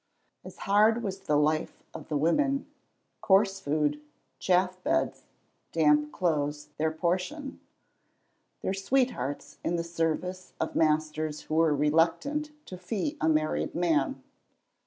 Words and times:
As 0.43 0.57
hard 0.57 1.03
was 1.03 1.19
the 1.19 1.35
life 1.37 1.83
of 1.93 2.07
the 2.07 2.17
women: 2.17 2.65
coarse 3.21 3.59
food, 3.59 4.01
chaff 4.39 4.81
beds, 4.83 5.25
damp 5.71 6.11
clothes, 6.11 6.69
their 6.79 6.89
portion; 6.89 7.59
their 8.61 8.73
sweethearts 8.73 9.59
in 9.63 9.75
the 9.75 9.83
service 9.83 10.53
of 10.59 10.73
masters 10.75 11.41
who 11.41 11.53
were 11.53 11.75
reluctant 11.75 12.49
to 12.65 12.79
fee 12.79 13.15
a 13.21 13.29
married 13.29 13.75
man. 13.75 14.23